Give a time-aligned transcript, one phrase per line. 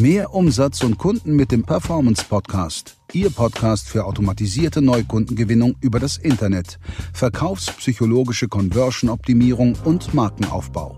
[0.00, 2.96] Mehr Umsatz und Kunden mit dem Performance Podcast.
[3.12, 6.78] Ihr Podcast für automatisierte Neukundengewinnung über das Internet,
[7.12, 10.96] verkaufspsychologische Conversion-Optimierung und Markenaufbau.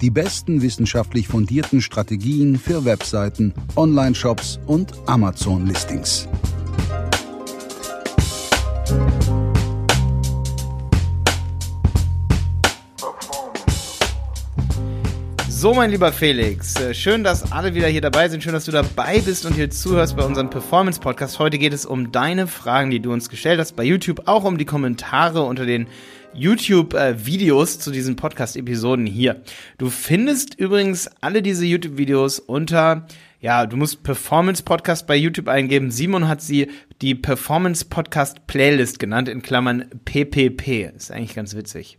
[0.00, 6.28] Die besten wissenschaftlich fundierten Strategien für Webseiten, Online-Shops und Amazon-Listings.
[15.58, 18.42] So, mein lieber Felix, äh, schön, dass alle wieder hier dabei sind.
[18.42, 21.38] Schön, dass du dabei bist und hier zuhörst bei unserem Performance Podcast.
[21.38, 24.58] Heute geht es um deine Fragen, die du uns gestellt hast bei YouTube, auch um
[24.58, 25.86] die Kommentare unter den
[26.34, 29.40] YouTube-Videos zu diesen Podcast-Episoden hier.
[29.78, 33.06] Du findest übrigens alle diese YouTube-Videos unter,
[33.40, 35.90] ja, du musst Performance Podcast bei YouTube eingeben.
[35.90, 36.70] Simon hat sie
[37.00, 40.92] die Performance Podcast Playlist genannt, in Klammern PPP.
[40.94, 41.96] Ist eigentlich ganz witzig.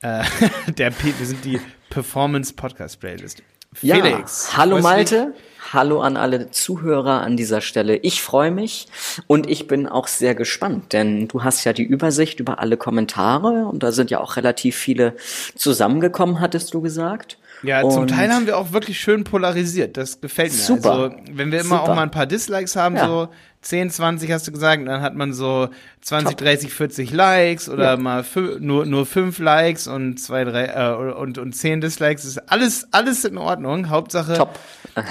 [0.00, 0.22] Äh,
[0.78, 1.58] der P, wir sind die
[1.90, 3.42] Performance Podcast Playlist.
[3.72, 4.48] Felix.
[4.52, 5.34] Ja, hallo Malte.
[5.72, 7.96] Hallo an alle Zuhörer an dieser Stelle.
[7.96, 8.86] Ich freue mich
[9.26, 13.66] und ich bin auch sehr gespannt, denn du hast ja die Übersicht über alle Kommentare
[13.66, 15.14] und da sind ja auch relativ viele
[15.54, 17.36] zusammengekommen, hattest du gesagt.
[17.62, 19.96] Ja, und zum Teil haben wir auch wirklich schön polarisiert.
[19.96, 20.58] Das gefällt mir.
[20.58, 20.92] Super.
[20.92, 21.82] Also, wenn wir immer Super.
[21.90, 23.06] auch mal ein paar Dislikes haben, Ja.
[23.06, 23.28] so
[23.62, 25.68] 10, 20 hast du gesagt, dann hat man so
[26.00, 26.38] 20, Top.
[26.46, 27.96] 30, 40 Likes oder Ja.
[27.96, 28.24] mal
[28.60, 32.24] nur, nur 5 Likes und zwei, drei, äh, und, und 10 Dislikes.
[32.24, 33.88] ist alles, alles in Ordnung.
[33.88, 34.46] Hauptsache,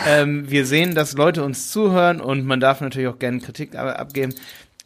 [0.08, 4.00] ähm, wir sehen, dass Leute uns zuhören und man darf natürlich auch gerne Kritik ab-
[4.00, 4.34] abgeben.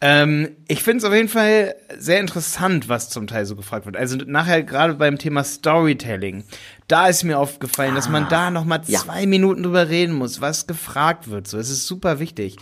[0.04, 3.96] Ähm, ich finde es auf jeden Fall sehr interessant, was zum Teil so gefragt wird.
[3.96, 6.44] Also nachher gerade beim Thema Storytelling,
[6.88, 9.00] da ist mir aufgefallen, dass man da noch mal Ah, ja.
[9.00, 11.48] zwei Minuten drüber reden muss, was gefragt wird.
[11.48, 12.56] So, es ist super wichtig.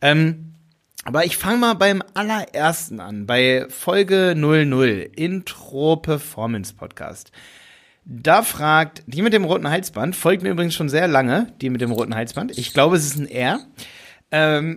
[0.00, 0.54] Ähm,
[1.04, 7.30] aber ich fange mal beim allerersten an, bei Folge 00, Intro Performance Podcast.
[8.06, 11.80] Da fragt die mit dem roten Halsband, folgt mir übrigens schon sehr lange, die mit
[11.80, 12.56] dem roten Halsband.
[12.56, 13.60] Ich glaube, es ist ein R.
[14.30, 14.76] Ähm,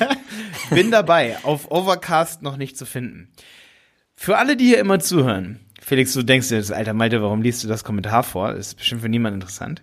[0.70, 3.32] bin dabei, auf Overcast noch nicht zu finden.
[4.14, 7.62] Für alle, die hier immer zuhören, Felix, du denkst dir, das alter Malte, warum liest
[7.62, 8.52] du das Kommentar vor?
[8.52, 9.82] Das ist bestimmt für niemanden interessant.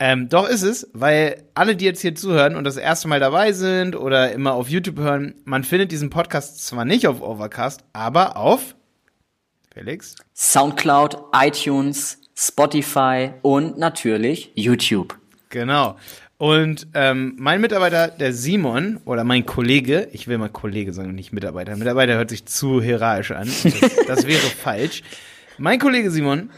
[0.00, 3.52] Ähm, doch ist es, weil alle, die jetzt hier zuhören und das erste Mal dabei
[3.52, 8.36] sind oder immer auf YouTube hören, man findet diesen Podcast zwar nicht auf Overcast, aber
[8.36, 8.76] auf
[9.72, 10.14] Felix?
[10.34, 15.18] Soundcloud, iTunes, Spotify und natürlich YouTube.
[15.50, 15.96] Genau.
[16.38, 21.16] Und ähm, mein Mitarbeiter, der Simon, oder mein Kollege, ich will mal Kollege sagen und
[21.16, 21.76] nicht Mitarbeiter.
[21.76, 23.48] Mitarbeiter hört sich zu hierarchisch an.
[23.64, 25.02] Das, das wäre falsch.
[25.58, 26.50] Mein Kollege Simon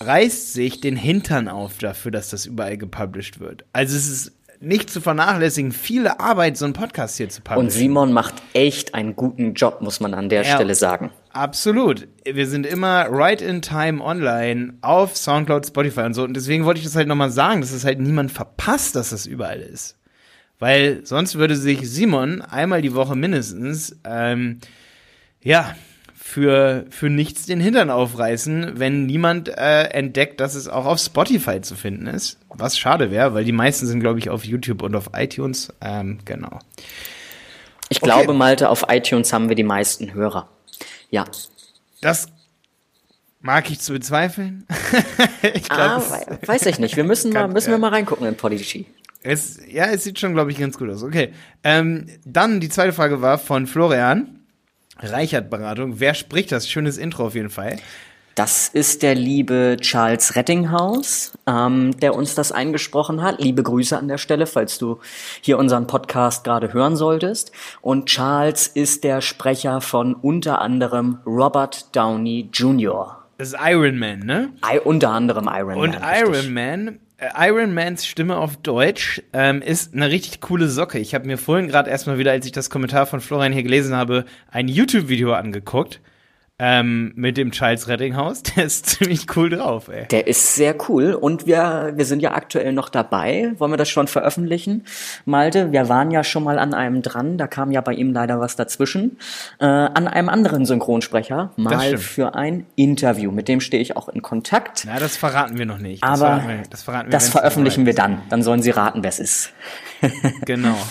[0.00, 3.66] reißt sich den Hintern auf dafür, dass das überall gepublished wird.
[3.74, 7.64] Also es ist nicht zu vernachlässigen, viele Arbeit, so einen Podcast hier zu publishen.
[7.66, 10.54] Und Simon macht echt einen guten Job, muss man an der Ja.
[10.56, 11.10] Stelle sagen.
[11.32, 12.08] Absolut.
[12.24, 16.24] Wir sind immer right in time online auf Soundcloud, Spotify und so.
[16.24, 19.26] Und deswegen wollte ich das halt nochmal sagen, dass es halt niemand verpasst, dass das
[19.26, 19.96] überall ist.
[20.58, 24.58] Weil sonst würde sich Simon einmal die Woche mindestens, ähm,
[25.40, 25.74] ja,
[26.28, 31.62] für, für nichts den Hintern aufreißen, wenn niemand äh, entdeckt, dass es auch auf Spotify
[31.62, 32.36] zu finden ist.
[32.50, 35.72] Was schade wäre, weil die meisten sind, glaube ich, auf YouTube und auf iTunes.
[35.80, 36.58] Ähm, genau.
[37.88, 38.10] Ich Okay.
[38.10, 40.50] glaube, Malte, auf iTunes haben wir die meisten Hörer.
[41.08, 41.24] Ja.
[42.02, 42.26] Das
[43.40, 44.66] mag ich zu bezweifeln.
[45.54, 46.96] ich glaub, Ah, wei- weiß ich nicht.
[46.96, 48.84] Wir müssen mal, Kann- müssen wir mal reingucken in Podigy.
[49.22, 51.02] Es, ja, es sieht schon, glaube ich, ganz gut aus.
[51.02, 51.32] Okay.
[51.64, 54.37] Ähm, dann die zweite Frage war von Florian.
[55.00, 56.00] Reichert-Beratung.
[56.00, 56.68] Wer spricht das?
[56.68, 57.76] Schönes Intro auf jeden Fall.
[58.34, 63.40] Das ist der liebe Charles Rettinghaus, ähm, der uns das eingesprochen hat.
[63.42, 65.00] Liebe Grüße an der Stelle, falls du
[65.40, 67.50] hier unseren Podcast gerade hören solltest.
[67.80, 73.24] Und Charles ist der Sprecher von unter anderem Robert Downey Jr.
[73.38, 74.52] Das ist Iron Man, ne?
[74.64, 76.04] I, unter anderem Iron Und Man.
[76.04, 76.28] richtig.
[76.44, 76.98] Iron Man,
[77.36, 81.00] Iron Mans Stimme auf Deutsch ähm, ist eine richtig coole Socke.
[81.00, 83.96] Ich habe mir vorhin gerade erstmal wieder, als ich das Kommentar von Florian hier gelesen
[83.96, 86.00] habe, ein YouTube-Video angeguckt
[86.58, 88.42] ähm, mit dem Charles Rettinghaus.
[88.56, 90.06] Der ist ziemlich cool drauf, ey.
[90.08, 93.52] Der ist sehr cool und wir, wir sind ja aktuell noch dabei.
[93.58, 94.84] Wollen wir das schon veröffentlichen?
[95.24, 98.40] Malte, wir waren ja schon mal an einem dran, da kam ja bei ihm leider
[98.40, 99.18] was dazwischen.
[99.60, 103.30] Äh, an einem anderen Synchronsprecher, mal für ein Interview.
[103.30, 104.84] Mit dem stehe ich auch in Kontakt.
[104.86, 106.02] Na, das verraten wir noch nicht.
[106.02, 108.22] Das aber verraten wir, das, verraten wir, das veröffentlichen wir dann.
[108.30, 109.28] Dann sollen sie raten, wer es ist.
[109.28, 109.52] ist.
[110.46, 110.76] Genau.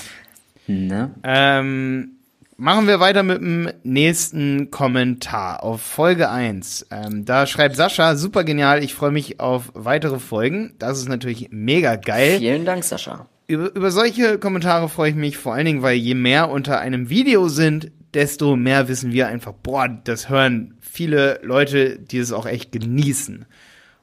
[0.70, 1.12] Ne?
[1.24, 2.17] Ähm,
[2.58, 6.88] machen wir weiter mit dem nächsten Kommentar auf Folge 1.
[6.92, 10.74] Ähm, da schreibt Sascha, super genial, ich freue mich auf weitere Folgen.
[10.80, 12.38] Das ist natürlich mega geil.
[12.40, 13.28] Vielen Dank, Sascha.
[13.48, 17.10] Über, über solche Kommentare freue ich mich vor allen Dingen, weil je mehr unter einem
[17.10, 22.46] Video sind, desto mehr wissen wir einfach, boah, das hören viele Leute, die es auch
[22.46, 23.46] echt genießen.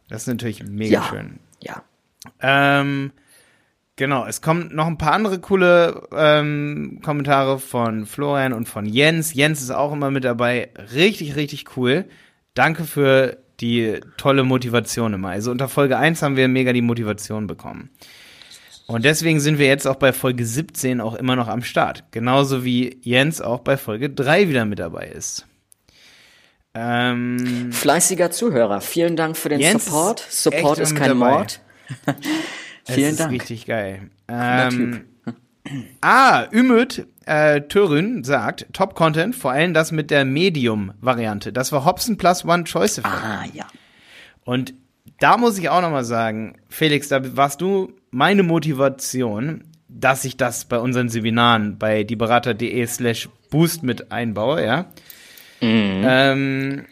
[0.09, 1.03] Das ist natürlich mega Ja.
[1.05, 1.39] schön.
[1.61, 1.83] Ja.
[2.41, 3.11] Ähm,
[3.97, 9.35] Genau, es kommen noch ein paar andere coole ähm, Kommentare von Florian und von Jens.
[9.35, 10.71] Jens ist auch immer mit dabei.
[10.93, 12.07] Richtig, richtig cool.
[12.55, 15.29] Danke für die tolle Motivation immer.
[15.29, 17.91] Also unter Folge 1 haben wir mega die Motivation bekommen.
[18.87, 22.05] Und deswegen sind wir jetzt auch bei Folge 17 auch immer noch am Start.
[22.11, 25.47] Genauso wie Jens auch bei Folge 3 wieder mit dabei ist.
[26.75, 30.27] Ähm, Fleißiger Zuhörer, vielen Dank für den Jens Support.
[30.29, 31.61] Support ist kein Mord.
[32.85, 33.33] Vielen es Dank.
[33.33, 34.11] Ist richtig geil.
[34.29, 35.05] Ähm,
[36.01, 41.53] ah, Ümit äh, Törün sagt, Top-Content, vor allem das mit der Medium-Variante.
[41.53, 43.15] Das war Hobson Plus One Choice Effect.
[43.15, 43.67] Ah, ja.
[44.45, 44.75] Und
[45.21, 50.65] da muss ich auch nochmal sagen, Felix, da warst du meine Motivation, dass ich das
[50.65, 54.87] bei unseren Seminaren bei dieberater.de slash boost mit einbaue, ja.
[55.61, 56.03] Mhm.
[56.05, 56.85] Ähm,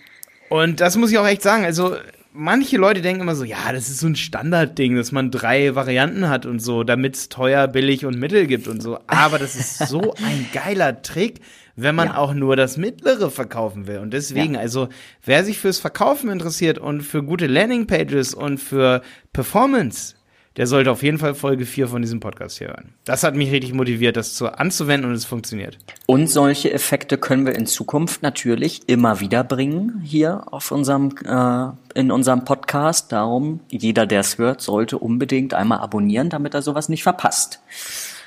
[0.49, 1.97] und das muss ich auch echt sagen, also
[2.33, 6.29] manche Leute denken immer so, ja, das ist so ein Standardding, dass man drei Varianten
[6.29, 8.99] hat und so, damit es teuer, billig und mittel gibt und so.
[9.07, 11.41] Aber das ist so ein geiler Trick,
[11.77, 12.17] wenn man ja.
[12.17, 13.99] auch nur das Mittlere verkaufen will.
[13.99, 14.61] Und deswegen, ja.
[14.61, 14.89] also
[15.25, 19.03] wer sich fürs Verkaufen interessiert und für gute Landingpages und für
[19.33, 20.15] Performance,
[20.57, 22.95] der sollte auf jeden Fall Folge 4 von diesem Podcast hier hören.
[23.05, 25.79] Das hat mich richtig motiviert, das zu anzuwenden und es funktioniert.
[26.07, 31.99] Und solche Effekte können wir in Zukunft natürlich immer wieder bringen hier auf unserem äh,
[31.99, 33.13] in unserem Podcast.
[33.13, 37.61] Darum jeder, der es hört, sollte unbedingt einmal abonnieren, damit er sowas nicht verpasst.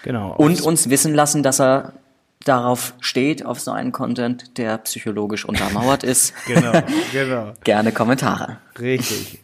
[0.04, 0.36] Genau.
[0.36, 1.94] Und uns wissen lassen, dass er
[2.44, 6.34] darauf steht, auf so einen Content, der psychologisch untermauert ist.
[6.48, 6.82] genau,
[7.12, 7.54] genau.
[7.64, 8.58] Gerne Kommentare.
[8.80, 9.40] Richtig.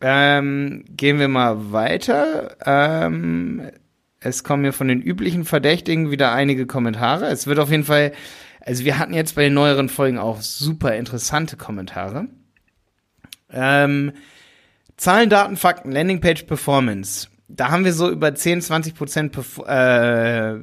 [0.00, 2.56] Ähm, gehen wir mal weiter.
[2.64, 3.70] Ähm,
[4.20, 7.26] es kommen hier von den üblichen Verdächtigen wieder einige Kommentare.
[7.26, 8.12] Es wird auf jeden Fall,
[8.60, 12.28] also wir hatten jetzt bei den neueren Folgen auch super interessante Kommentare.
[13.50, 14.12] Ähm,
[14.96, 17.28] Zahlen, Daten, Fakten, Landingpage Performance.
[17.48, 19.36] Da haben wir so über 10, 20 Prozent
[19.66, 20.54] äh,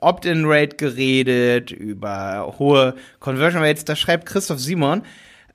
[0.00, 3.84] Opt-in-Rate geredet, über hohe Conversion Rates.
[3.84, 5.02] Da schreibt Christoph Simon,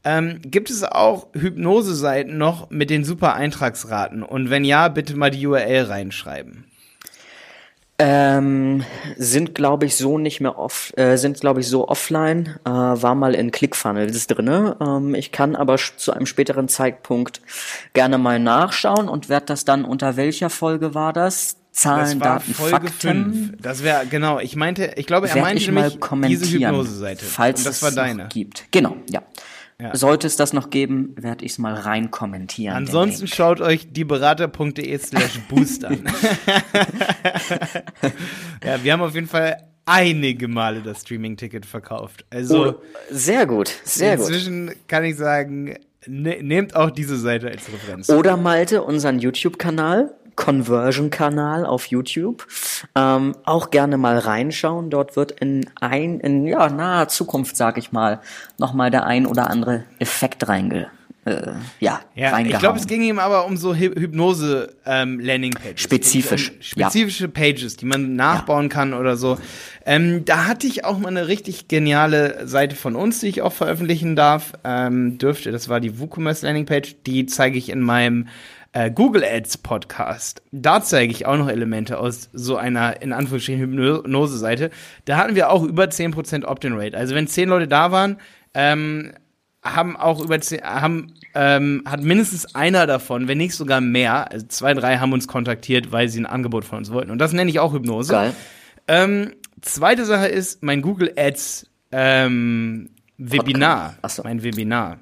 [0.03, 4.23] ähm, gibt es auch Hypnose-Seiten noch mit den super Eintragsraten?
[4.23, 6.65] Und wenn ja, bitte mal die URL reinschreiben.
[8.01, 8.85] Ähm,
[9.17, 13.13] sind glaube ich so nicht mehr off, äh, sind glaube ich so offline, äh, war
[13.13, 14.77] mal in ClickFunnels drinne.
[14.79, 17.41] Ähm, ich kann aber zu einem späteren Zeitpunkt
[17.91, 21.57] gerne mal nachschauen und werde das dann unter welcher Folge war das?
[21.73, 23.33] Zahlen, das war Daten, Folge Fakten.
[23.33, 23.61] 5.
[23.61, 24.39] Das wäre genau.
[24.39, 27.25] Ich meinte, ich glaube, er meinte nämlich diese Hypnose-Seite.
[27.25, 28.27] Falls und das war deine.
[28.29, 28.65] gibt.
[28.71, 29.21] Genau, ja.
[29.81, 29.95] Ja.
[29.95, 32.75] Sollte es das noch geben, werde ich es mal rein kommentieren.
[32.75, 36.03] Ansonsten schaut euch dieberater.de slash boost an.
[38.63, 42.25] ja, wir haben auf jeden Fall einige Male das Streaming-Ticket verkauft.
[42.29, 42.75] Also oh,
[43.09, 44.87] sehr gut, sehr inzwischen gut.
[44.87, 48.09] kann ich sagen, ne, nehmt auch diese Seite als Referenz.
[48.09, 52.47] Oder Malte, unseren YouTube-Kanal Conversion-Kanal auf YouTube.
[52.95, 54.89] Ähm, auch gerne mal reinschauen.
[54.89, 58.21] Dort wird in ein, in ja, naher Zukunft, sag ich mal,
[58.57, 60.87] nochmal der ein oder andere Effekt reinge,
[61.25, 65.21] äh, ja, ja ich glaube, es ging ihm aber um so Hypnose ähm.
[65.75, 66.51] Spezifisch.
[66.51, 67.31] Um spezifische ja.
[67.31, 68.69] Pages, die man nachbauen ja.
[68.69, 69.37] kann oder so.
[69.85, 73.53] Ähm, da hatte ich auch mal eine richtig geniale Seite von uns, die ich auch
[73.53, 75.51] veröffentlichen darf, ähm, dürfte.
[75.51, 76.95] Das war die WooCommerce Landing Page.
[77.05, 78.27] Die zeige ich in meinem
[78.73, 80.41] äh, Google Ads Podcast.
[80.51, 84.69] Da zeige ich auch noch Elemente aus so einer, in Anführungsstrichen, Hypnose-Seite.
[85.05, 86.97] Da hatten wir auch über 10% Opt-in-Rate.
[86.97, 88.17] Also wenn 10 Leute da waren,
[88.53, 89.13] ähm,
[89.63, 94.45] haben auch über 10, haben, ähm, hat mindestens einer davon, wenn nicht sogar mehr, also
[94.47, 97.11] zwei, drei haben uns kontaktiert, weil sie ein Angebot von uns wollten.
[97.11, 98.13] Und das nenne ich auch Hypnose.
[98.13, 98.33] Geil.
[98.87, 103.97] Ähm, zweite Sache ist mein Google Ads ähm, Webinar.
[104.01, 104.23] Achso.
[104.23, 104.99] Mein Webinar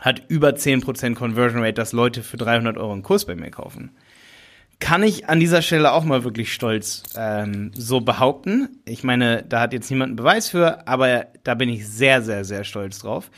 [0.00, 3.90] hat über 10% Conversion Rate, dass Leute für 300 Euro einen Kurs bei mir kaufen.
[4.78, 8.80] Kann ich an dieser Stelle auch mal wirklich stolz ähm, so behaupten.
[8.84, 12.44] Ich meine, da hat jetzt niemand einen Beweis für, aber da bin ich sehr, sehr,
[12.44, 13.30] sehr stolz drauf.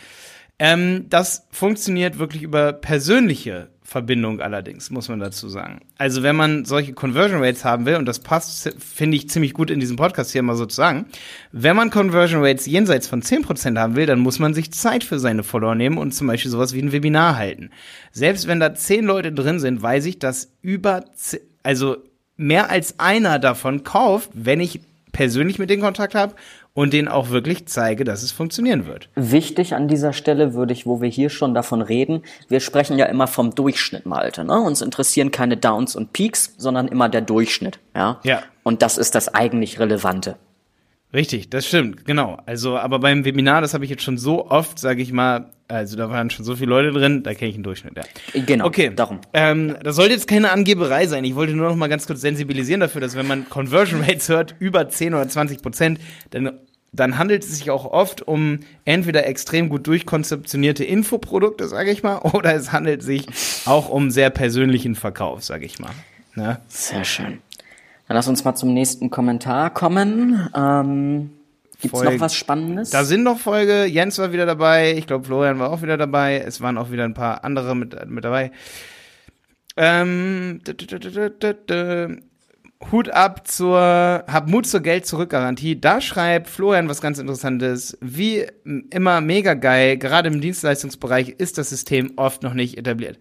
[0.59, 5.81] Ähm, das funktioniert wirklich über persönliche Verbindung allerdings, muss man dazu sagen.
[5.97, 9.71] Also wenn man solche Conversion Rates haben will, und das passt, finde ich, ziemlich gut
[9.71, 11.07] in diesem Podcast hier mal so zu sagen,
[11.53, 15.19] wenn man Conversion Rates jenseits von 10% haben will, dann muss man sich Zeit für
[15.19, 17.71] seine Follower nehmen und zum Beispiel sowas wie ein Webinar halten.
[18.13, 21.97] Selbst wenn da 10 Leute drin sind, weiß ich, dass über, 10, also
[22.37, 24.81] mehr als einer davon kauft, wenn ich
[25.13, 26.35] persönlich mit denen Kontakt habe
[26.75, 29.09] und denen auch wirklich zeige, dass es funktionieren wird.
[29.15, 33.07] Wichtig an dieser Stelle würde ich, wo wir hier schon davon reden, wir sprechen ja
[33.07, 34.45] immer vom Durchschnitt, Malte.
[34.45, 34.61] Ne?
[34.61, 37.81] Uns interessieren keine Downs und Peaks, sondern immer der Durchschnitt.
[37.95, 38.21] Ja?
[38.23, 38.43] ja.
[38.63, 40.37] Und das ist das eigentlich Relevante.
[41.13, 42.39] Richtig, das stimmt, genau.
[42.45, 45.97] Also, aber beim Webinar, das habe ich jetzt schon so oft, sage ich mal, also
[45.97, 48.03] da waren schon so viele Leute drin, da kenne ich einen Durchschnitt, ja.
[48.43, 49.21] Genau, Okay, darum.
[49.33, 51.25] Ähm, das sollte jetzt keine Angeberei sein.
[51.25, 54.55] Ich wollte nur noch mal ganz kurz sensibilisieren dafür, dass wenn man Conversion Rates hört,
[54.59, 55.99] über 10 oder 20 Prozent,
[56.31, 56.59] dann,
[56.93, 62.19] dann handelt es sich auch oft um entweder extrem gut durchkonzeptionierte Infoprodukte, sage ich mal,
[62.35, 63.27] oder es handelt sich
[63.65, 65.93] auch um sehr persönlichen Verkauf, sage ich mal.
[66.35, 66.61] Ne?
[66.69, 67.39] Sehr schön.
[68.09, 70.49] Dann lass uns mal zum nächsten Kommentar kommen.
[70.57, 71.31] Ähm,
[71.81, 72.91] gibt's Folge- noch was Spannendes?
[72.91, 76.39] Da sind noch Folge, Jens war wieder dabei, ich glaube Florian war auch wieder dabei,
[76.39, 78.51] es waren auch wieder ein paar andere mit, mit dabei.
[79.77, 80.61] Ähm,
[82.93, 85.81] Hut ab zur, hab Mut zur Geld-Zurück-Garantie.
[85.81, 87.99] Da schreibt Florian was ganz Interessantes.
[88.01, 88.47] Wie
[88.91, 93.19] immer mega geil, gerade im Dienstleistungsbereich ist das System oft noch nicht etabliert.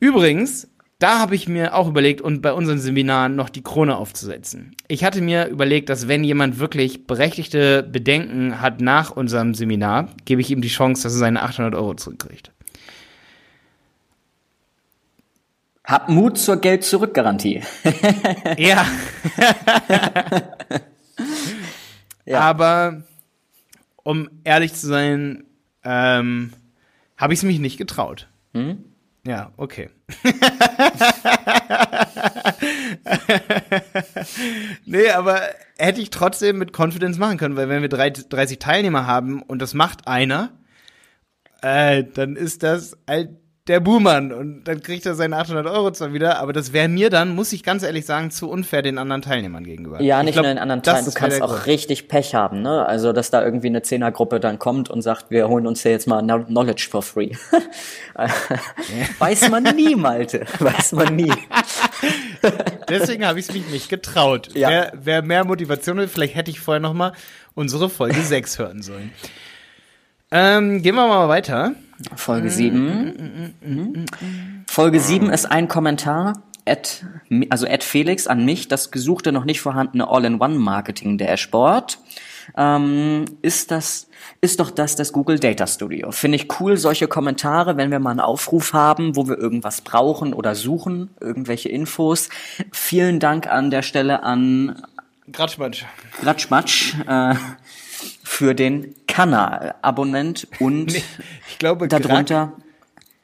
[0.00, 4.74] Übrigens, da habe ich mir auch überlegt und bei unseren Seminaren noch die Krone aufzusetzen.
[4.88, 10.40] Ich hatte mir überlegt, dass wenn jemand wirklich berechtigte Bedenken hat nach unserem Seminar, gebe
[10.40, 12.50] ich ihm die Chance, dass er seine 800 Euro zurückkriegt.
[15.84, 17.62] Hab Mut zur Geld-Zurück-Garantie.
[18.58, 18.86] Ja.
[22.28, 22.40] Ja.
[22.40, 23.04] Aber
[24.04, 25.44] um ehrlich zu sein,
[25.82, 26.52] ähm,
[27.16, 28.28] habe ich es mich nicht getraut.
[29.28, 29.90] Ja, okay.
[34.86, 35.42] nee, aber
[35.76, 39.60] hätte ich trotzdem mit Confidence machen können, weil wenn wir drei- 30 Teilnehmer haben und
[39.60, 40.52] das macht einer,
[41.60, 43.30] äh, dann ist das halt
[43.68, 47.10] der Buhmann und dann kriegt er seine 800 Euro zwar wieder, aber das wäre mir
[47.10, 50.00] dann, muss ich ganz ehrlich sagen, zu unfair den anderen Teilnehmern gegenüber.
[50.02, 51.04] Ja, Ich nicht glaub, nur in anderen Teilen.
[51.04, 51.66] Du kannst auch Grund.
[51.66, 52.86] richtig Pech haben, ne?
[52.86, 56.06] Also, dass da irgendwie eine Zehnergruppe dann kommt und sagt, wir holen uns hier jetzt
[56.08, 57.30] mal Kno- Knowledge for free.
[59.18, 60.46] Weiß man nie, Malte.
[60.58, 61.32] Weiß man nie.
[62.88, 64.48] Deswegen habe ich es mich nicht getraut.
[64.54, 64.68] Ja.
[64.70, 67.12] Wer, wer mehr Motivation will, vielleicht hätte ich vorher noch mal
[67.54, 69.12] unsere Folge 6 hören sollen.
[70.30, 71.72] Ähm, gehen wir mal weiter.
[72.16, 73.54] Folge 7.
[74.66, 77.04] Folge 7 ist ein Kommentar, at,
[77.50, 81.98] also at Felix an mich, das gesuchte, noch nicht vorhandene All-in-One-Marketing-Dashboard.
[82.56, 84.08] Ähm, ist das,
[84.40, 86.12] ist doch das das Google Data Studio.
[86.12, 90.32] Finde ich cool, solche Kommentare, wenn wir mal einen Aufruf haben, wo wir irgendwas brauchen
[90.32, 92.28] oder suchen, irgendwelche Infos.
[92.72, 94.82] Vielen Dank an der Stelle an
[95.30, 95.84] Gratschmatsch.
[96.22, 97.34] Ratschmatsch, äh,
[98.24, 100.94] für den Kanal, Abonnent und
[101.48, 102.52] Ich glaube, darunter,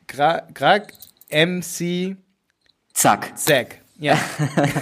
[0.08, 0.92] Grag, Grag,
[1.30, 2.16] MC,
[2.92, 3.78] zack, Zack.
[4.00, 4.18] Ja.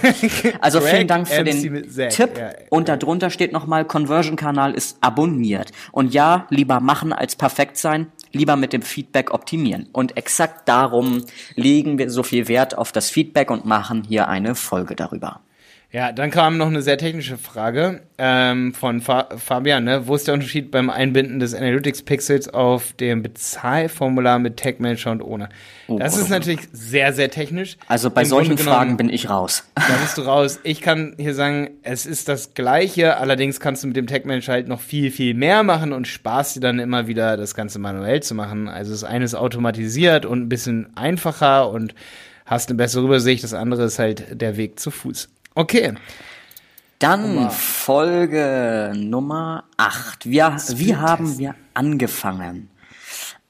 [0.63, 2.39] Also Greg vielen Dank für MC den Tipp.
[2.39, 2.53] ja.
[2.71, 5.71] und darunter steht nochmal, Conversion-Kanal ist abonniert.
[5.91, 9.91] Und ja, lieber machen als perfekt sein, lieber mit dem Feedback optimieren.
[9.93, 11.27] Und exakt darum
[11.57, 15.43] legen wir so viel Wert auf das Feedback und machen hier eine Folge darüber.
[15.93, 19.85] Ja, dann kam noch eine sehr technische Frage ähm, von Fa Fabian.
[19.85, 20.07] Ne?
[20.07, 25.21] Wo ist der Unterschied beim Einbinden des Analytics-Pixels auf dem Bezahlformular mit Tag Manager und
[25.21, 25.51] ohne?
[25.89, 27.77] Das ist natürlich sehr, sehr technisch.
[27.79, 29.65] Oh, Also bei Im solchen genommen- Fragen bin ich raus.
[29.75, 30.61] Da bist du raus.
[30.63, 34.53] Ich kann hier sagen, es ist das Gleiche, allerdings kannst du mit dem Tag Manager
[34.53, 38.23] halt noch viel, viel mehr machen und sparst dir dann immer wieder, das Ganze manuell
[38.23, 38.67] zu machen.
[38.67, 41.95] Also das eine ist automatisiert und ein bisschen einfacher und
[42.47, 43.45] hast eine bessere Übersicht.
[43.45, 45.29] Das andere ist halt der Weg zu Fuß.
[45.55, 45.95] Okay.
[46.99, 50.27] Dann Folge Nummer 8.
[50.27, 52.71] Wir, wie haben wir angefangen?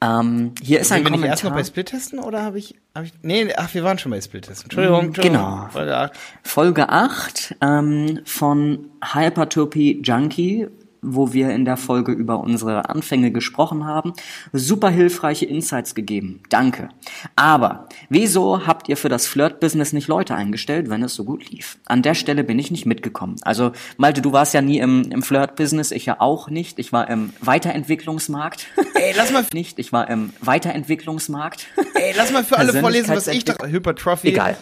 [0.01, 1.63] Ähm, hier ist ein Sind wir nicht erst noch Kommentar.
[1.63, 4.65] bei Split-Testen oder habe ich, hab ich, nee, ach, wir waren schon bei Split-Testen.
[4.65, 5.39] Entschuldigung, Entschuldigung.
[5.39, 5.69] genau.
[5.71, 6.13] Folge acht.
[6.43, 10.67] Folge 8 ähm, von Hypertrophy Junkie,
[11.03, 14.13] wo wir in der Folge über unsere Anfänge gesprochen haben.
[14.53, 16.41] Super hilfreiche Insights gegeben.
[16.49, 16.89] Danke.
[17.35, 21.79] Aber wieso habt ihr für das Flirt-Business nicht Leute eingestellt, wenn es so gut lief?
[21.87, 23.37] An der Stelle bin ich nicht mitgekommen.
[23.43, 26.79] Also, Malte, du warst ja nie im, im Flirt-Business, ich ja auch nicht.
[26.79, 28.67] Ich war im Weiterentwicklungsmarkt.
[28.95, 31.67] Ey, lass mal, nicht, ich war im Weiterentwicklungsmarkt.
[31.95, 33.55] ey, lass mal für alle vorlesen, was ich da.
[33.67, 34.29] Hypertrophy.
[34.29, 34.57] Egal.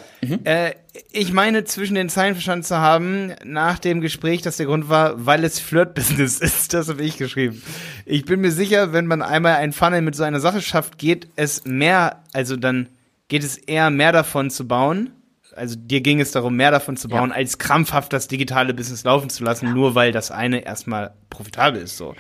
[0.44, 0.72] Äh,
[1.12, 5.24] ich meine, zwischen den Zeilen verstanden zu haben, nach dem Gespräch, dass der Grund war,
[5.24, 6.74] weil es Flirt-Business ist.
[6.74, 7.62] Das habe ich geschrieben.
[8.06, 11.28] Ich bin mir sicher, wenn man einmal ein Funnel mit so einer Sache schafft, geht
[11.36, 12.88] es mehr, also dann
[13.28, 15.10] geht es eher mehr davon zu bauen.
[15.56, 17.36] Also dir ging es darum, mehr davon zu bauen, Ja.
[17.36, 21.96] als krampfhaft das digitale Business laufen zu lassen, nur weil das eine erstmal profitabel ist.
[21.96, 22.14] So.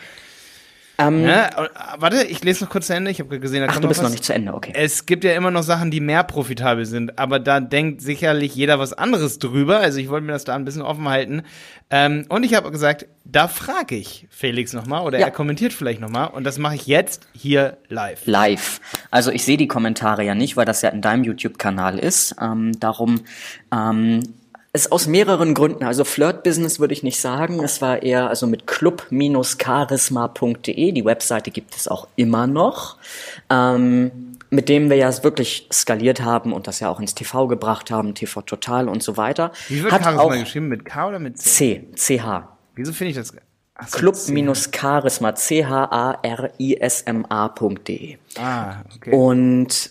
[1.00, 3.10] Ähm, Ja, äh, warte, ich lese noch kurz zu Ende.
[3.10, 4.04] Ich habe gesehen, da Ach, kommt du bist was.
[4.04, 4.72] noch nicht zu Ende, okay.
[4.74, 8.78] Es gibt ja immer noch Sachen, die mehr profitabel sind, aber da denkt sicherlich jeder
[8.78, 9.78] was anderes drüber.
[9.78, 11.42] Also ich wollte mir das da ein bisschen offen halten.
[11.90, 15.26] Ähm, und ich habe gesagt, da frage ich Felix nochmal oder Ja.
[15.26, 16.28] er kommentiert vielleicht nochmal.
[16.28, 18.20] Und das mache ich jetzt hier live.
[18.26, 18.80] live.
[19.10, 22.36] Also ich sehe die Kommentare ja nicht, weil das ja in deinem YouTube-Kanal ist.
[22.40, 23.20] Ähm, darum
[23.74, 24.20] ähm,
[24.72, 25.82] Es ist aus mehreren Gründen.
[25.84, 27.64] Also Flirt-Business würde ich nicht sagen.
[27.64, 30.92] Es war eher also mit club-charisma.de.
[30.92, 32.96] Die Webseite gibt es auch immer noch.
[33.48, 37.90] Ähm, mit dem wir ja wirklich skaliert haben und das ja auch ins TV gebracht
[37.90, 39.52] haben, TV Total und so weiter.
[39.68, 40.68] Wie wird Hat Charisma auch geschrieben?
[40.68, 41.88] Mit K oder mit C?
[41.94, 42.42] C, CH.
[42.74, 43.28] Wieso finde ich das?
[43.28, 43.96] So.
[43.96, 45.78] Club-Charisma, C-H-A-R-I-S-M-A.de.
[48.38, 49.10] Ah, okay.
[49.10, 49.90] Und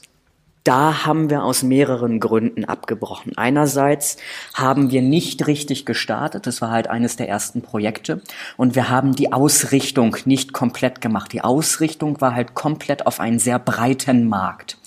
[0.63, 3.37] da haben wir aus mehreren Gründen abgebrochen.
[3.37, 4.17] Einerseits
[4.53, 8.21] haben wir nicht richtig gestartet, das war halt eines der ersten Projekte,
[8.57, 11.33] und wir haben die Ausrichtung nicht komplett gemacht.
[11.33, 14.77] Die Ausrichtung war halt komplett auf einen sehr breiten Markt.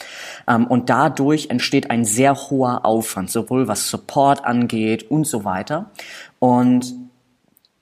[0.47, 5.91] Ähm, Und dadurch entsteht ein sehr hoher Aufwand, sowohl was Support angeht und so weiter.
[6.39, 7.02] Und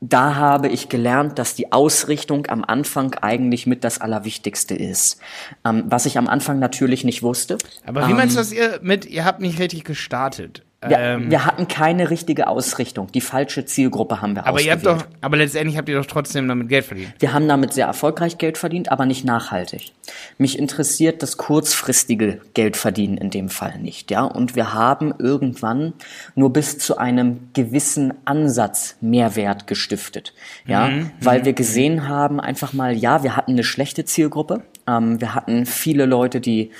[0.00, 5.20] da habe ich gelernt, dass die Ausrichtung am Anfang eigentlich mit das Allerwichtigste ist.
[5.64, 7.58] Ähm, was ich am Anfang natürlich nicht wusste.
[7.84, 10.64] Aber wie meinst du das ihr mit, ihr habt nicht richtig gestartet?
[10.86, 13.12] Wir, ähm, wir hatten keine richtige Ausrichtung.
[13.12, 15.10] Die falsche Zielgruppe haben wir aber ihr habt ausgewählt.
[15.12, 17.12] doch, aber letztendlich habt ihr doch trotzdem damit Geld verdient.
[17.18, 19.92] Wir haben damit sehr erfolgreich Geld verdient, aber nicht nachhaltig.
[20.38, 24.22] Mich interessiert das kurzfristige Geldverdienen in dem Fall nicht, ja.
[24.22, 25.92] Und wir haben irgendwann
[26.34, 30.32] nur bis zu einem gewissen Ansatz Mehrwert gestiftet,
[30.66, 34.62] ja, Mhm, weil wir gesehen haben, einfach mal, ja, wir hatten eine schlechte Zielgruppe.
[34.90, 36.70] Ähm, wir hatten viele Leute, die,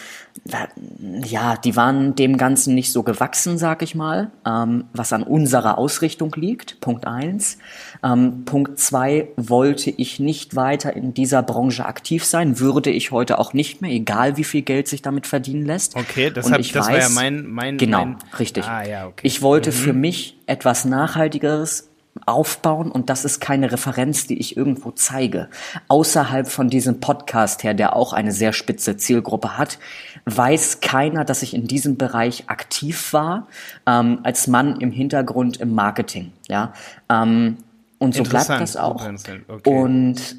[1.24, 5.76] ja, die waren dem Ganzen nicht so gewachsen, sag ich mal, ähm, was an unserer
[5.78, 6.80] Ausrichtung liegt.
[6.80, 7.58] Punkt eins.
[8.02, 13.38] Ähm, Punkt zwei wollte ich nicht weiter in dieser Branche aktiv sein, würde ich heute
[13.38, 15.96] auch nicht mehr, egal wie viel Geld sich damit verdienen lässt.
[15.96, 18.64] Okay, das Und hab- ich das war ja weiß, mein- mein- genau, mein- richtig.
[18.64, 19.20] Ah, ja, okay.
[19.26, 21.89] Ich wollte für mich etwas Nachhaltigeres
[22.26, 25.48] aufbauen und das ist keine Referenz, die ich irgendwo zeige.
[25.88, 29.78] Außerhalb von diesem Podcast her, der auch eine sehr spitze Zielgruppe hat,
[30.26, 33.46] weiß keiner, dass ich in diesem Bereich aktiv war,
[33.86, 36.32] ähm, als Mann im Hintergrund im Marketing.
[36.48, 36.72] Ja,
[37.08, 37.58] ähm,
[37.98, 39.06] und so bleibt das auch.
[39.06, 39.42] okay.
[39.64, 40.36] Und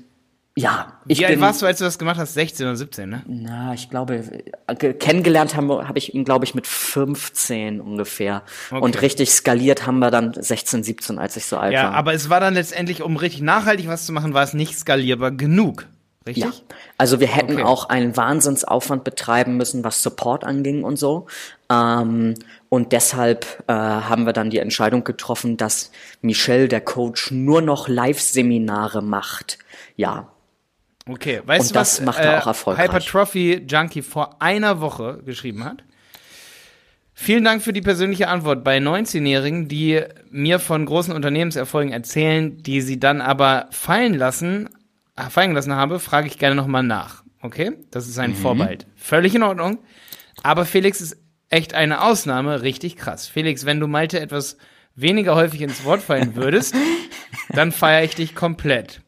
[0.58, 2.34] ja, ich Wie alt bin, warst du, als du das gemacht hast?
[2.34, 3.24] 16 oder 17, ne?
[3.26, 4.24] na, ich glaube,
[4.80, 8.44] ge- kennengelernt haben wir- habe ich ihn, glaube ich, mit 15 ungefähr.
[8.70, 8.82] Okay.
[8.82, 11.94] Und richtig skaliert haben wir dann 16, 17, als ich so alt Ja, war.
[11.94, 15.32] aber es war dann letztendlich, um richtig nachhaltig was zu machen, war es nicht skalierbar
[15.32, 15.88] genug.
[16.28, 16.44] Richtig?
[16.44, 16.52] Ja,
[17.00, 17.64] also wir hätten Okay.
[17.64, 21.26] auch einen Wahnsinnsaufwand betreiben müssen, was Support anging und so.
[21.72, 22.36] Ähm,
[22.70, 27.88] und deshalb äh, haben wir dann die Entscheidung getroffen, dass Michelle, der Coach, nur noch
[27.88, 29.58] Live-Seminare macht.
[29.96, 30.28] Ja,
[31.08, 32.86] Okay, weißt Und du, das was macht er auch äh, erfolgreich.
[32.86, 35.84] Hypertrophy Junkie vor einer Woche geschrieben hat?
[37.14, 42.82] Vielen Dank für die persönliche Antwort bei 19-Jährigen, die mir von großen Unternehmenserfolgen erzählen, die
[42.82, 44.70] sie dann aber fallen lassen,
[45.18, 47.24] äh, fallen lassen habe, frage ich gerne nochmal nach.
[47.42, 47.74] Okay?
[47.92, 48.24] Das ist Mhm.
[48.24, 48.88] ein Vorbehalt.
[48.96, 49.80] Völlig in Ordnung.
[50.44, 51.18] Aber Felix ist
[51.50, 53.28] echt eine Ausnahme, richtig krass.
[53.28, 54.58] Felix, wenn du Malte etwas
[54.96, 56.74] weniger häufig ins Wort fallen würdest,
[57.50, 59.02] dann feiere ich dich komplett.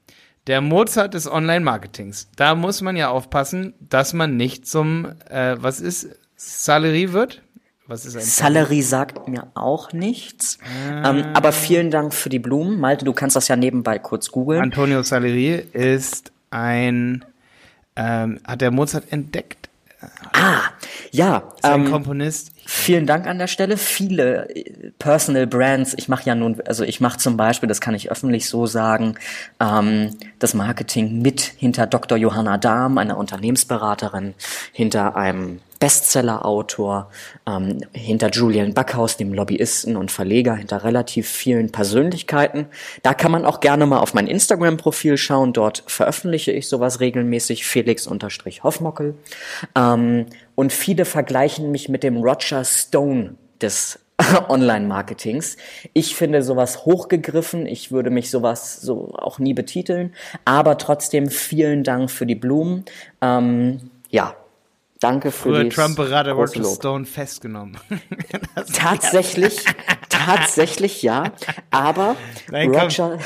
[0.47, 2.27] Der Mozart des Online-Marketings.
[2.35, 7.41] Da muss man ja aufpassen, dass man nicht zum, äh, was ist, Salerie wird?
[7.87, 10.57] Was ist ein Salary sagt mir auch nichts.
[11.03, 12.79] Ähm, aber vielen Dank für die Blumen.
[12.79, 14.61] Malte, du kannst das ja nebenbei kurz googeln.
[14.61, 17.25] Antonio Salerie ist ein,
[17.95, 19.69] ähm, hat der Mozart entdeckt?
[21.11, 22.51] Ja, Ist ein ähm, Komponist.
[22.65, 23.77] Vielen Dank an der Stelle.
[23.77, 25.93] Viele äh, Personal Brands.
[25.97, 29.15] Ich mache ja nun, also ich mache zum Beispiel, das kann ich öffentlich so sagen,
[29.59, 32.17] ähm, das Marketing mit hinter Dr.
[32.17, 34.33] Johanna Dahm, einer Unternehmensberaterin,
[34.71, 37.09] hinter einem Bestseller-Autor,
[37.45, 42.67] ähm, hinter Julian Backhaus, dem Lobbyisten und Verleger, hinter relativ vielen Persönlichkeiten.
[43.01, 45.51] Da kann man auch gerne mal auf mein Instagram-Profil schauen.
[45.51, 49.15] Dort veröffentliche ich sowas regelmäßig, Felix-Hoffmockel.
[49.75, 53.99] Ähm, und viele vergleichen mich mit dem Roger Stone des
[54.47, 55.57] Online-Marketings.
[55.91, 57.65] Ich finde sowas hochgegriffen.
[57.65, 60.13] Ich würde mich sowas so auch nie betiteln.
[60.45, 62.85] Aber trotzdem vielen Dank für die Blumen.
[63.21, 64.33] Ähm, ja,
[65.03, 66.75] danke für Früher die Trump-Berater große Roger.
[66.75, 67.77] Stone festgenommen.
[68.73, 69.65] Tatsächlich,
[70.09, 71.31] tatsächlich ja.
[71.71, 72.15] Aber
[72.49, 72.73] Nein.
[72.73, 73.17] Roger,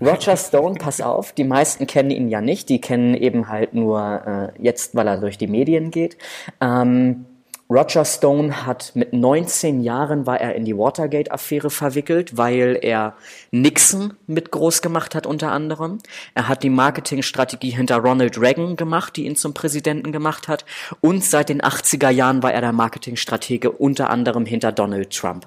[0.00, 2.68] Roger Stone, pass auf, die meisten kennen ihn ja nicht.
[2.68, 6.16] Die kennen eben halt nur äh, jetzt, weil er durch die Medien geht.
[6.60, 7.26] Ähm,
[7.70, 13.14] Roger Stone hat mit 19 Jahren war er in die Watergate-Affäre verwickelt, weil er
[13.52, 15.98] Nixon mit groß gemacht hat unter anderem.
[16.34, 20.64] Er hat die Marketingstrategie hinter Ronald Reagan gemacht, die ihn zum Präsidenten gemacht hat.
[21.00, 25.46] Und seit den 80er Jahren war er der Marketingstratege unter anderem hinter Donald Trump.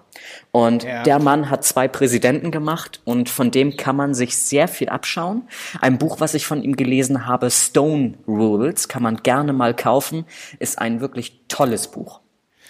[0.51, 1.03] Und Ja.
[1.03, 5.43] der Mann hat zwei Präsidenten gemacht und von dem kann man sich sehr viel abschauen.
[5.81, 10.25] Ein Buch, was ich von ihm gelesen habe, Stone Rules, kann man gerne mal kaufen,
[10.59, 12.19] ist ein wirklich tolles Buch.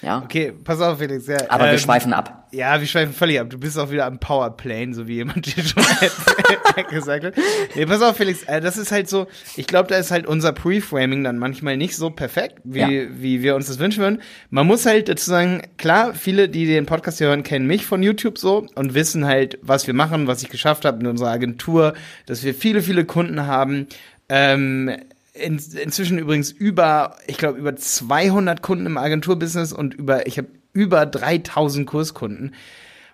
[0.01, 0.21] Ja.
[0.21, 1.27] Okay, pass auf, Felix.
[1.27, 2.49] Ja, Aber wir ähm, schweifen ab.
[2.51, 3.49] Ja, wir schweifen völlig ab.
[3.49, 5.81] Du bist auch wieder am Powerplane, so wie jemand dir schon
[6.89, 7.33] gesagt hat.
[7.73, 8.43] Nee, pass auf, Felix.
[8.43, 11.95] Äh, das ist halt so, ich glaube, da ist halt unser Preframing dann manchmal nicht
[11.95, 12.87] so perfekt, wie, Ja.
[13.11, 14.21] wie wir uns das wünschen würden.
[14.49, 18.03] Man muss halt dazu sagen, klar, viele, die den Podcast hier hören, kennen mich von
[18.03, 21.93] YouTube so und wissen halt, was wir machen, was ich geschafft habe in unserer Agentur,
[22.25, 23.87] dass wir viele, viele Kunden haben.
[24.27, 24.91] Ähm,
[25.33, 30.47] in, inzwischen übrigens über, ich glaube, über 200 Kunden im Agenturbusiness und über, ich habe
[30.73, 32.53] über 3000 Kurskunden.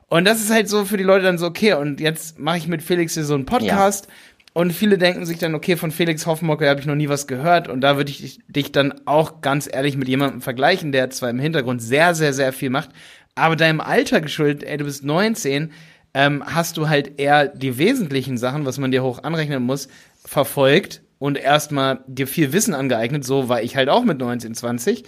[0.07, 2.67] Und das ist halt so für die Leute dann so, okay, und jetzt mache ich
[2.67, 4.07] mit Felix hier so einen Podcast.
[4.53, 7.67] Und viele denken sich dann, okay, von Felix Hoffenmocke habe ich noch nie was gehört.
[7.67, 11.29] Und da würde ich dich- dich dann auch ganz ehrlich mit jemandem vergleichen, der zwar
[11.29, 12.89] im Hintergrund sehr, sehr, sehr viel macht,
[13.35, 15.71] aber deinem Alter geschuldet, ey, du bist 19,
[16.15, 19.87] ähm, hast du halt eher die wesentlichen Sachen, was man dir hoch anrechnen muss,
[20.25, 23.23] verfolgt und erstmal dir viel Wissen angeeignet.
[23.23, 25.03] So war ich halt auch mit 19, 20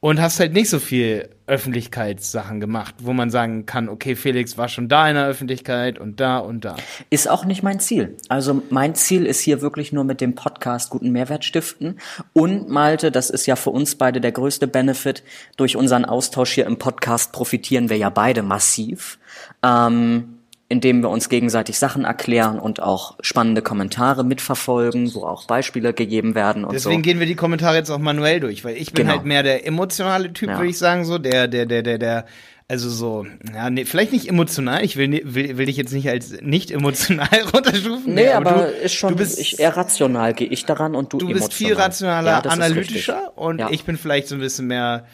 [0.00, 4.68] und hast halt nicht so viel Öffentlichkeitssachen gemacht, wo man sagen kann, okay, Felix war
[4.68, 6.76] schon da in der Öffentlichkeit und da und da.
[7.08, 8.16] Ist auch nicht mein Ziel.
[8.28, 11.98] Also mein Ziel ist hier wirklich nur mit dem Podcast guten Mehrwert stiften.
[12.34, 15.22] Und Malte, das ist ja für uns beide der größte Benefit.
[15.56, 19.18] Durch unseren Austausch hier im Podcast profitieren wir ja beide massiv.
[19.62, 20.35] Ähm,
[20.68, 26.34] indem wir uns gegenseitig Sachen erklären und auch spannende Kommentare mitverfolgen, wo auch Beispiele gegeben
[26.34, 27.02] werden und Deswegen so.
[27.02, 29.16] gehen wir die Kommentare jetzt auch manuell durch, weil ich bin Genau.
[29.18, 30.56] halt mehr der emotionale Typ, Ja.
[30.58, 32.26] würde ich sagen, so der, der, der, der, der,
[32.68, 33.24] also so,
[33.54, 34.82] ja, nee, vielleicht nicht emotional.
[34.84, 38.12] Ich will, will, will dich jetzt nicht als nicht emotional runterstufen.
[38.12, 41.18] Nee, aber, du, ist schon, du bist, ich, eher rational gehe ich daran und du
[41.18, 41.48] du emotional.
[41.48, 43.68] bist viel rationaler, Ja, analytischer und Ja.
[43.70, 45.06] ich bin vielleicht so ein bisschen mehr,